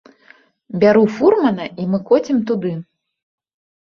[0.83, 2.73] Бяру фурмана, і мы коцім туды.